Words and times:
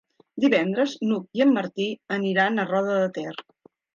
Divendres 0.45 0.95
n'Hug 1.09 1.41
i 1.41 1.43
en 1.45 1.51
Martí 1.59 1.87
aniran 2.17 2.57
a 2.57 2.65
Roda 2.73 2.97
de 3.03 3.13
Ter. 3.19 3.37